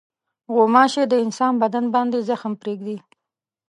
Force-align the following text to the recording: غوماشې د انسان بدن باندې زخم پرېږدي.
غوماشې 0.53 1.03
د 1.07 1.13
انسان 1.25 1.53
بدن 1.61 1.85
باندې 1.95 2.25
زخم 2.29 2.53
پرېږدي. 2.61 2.97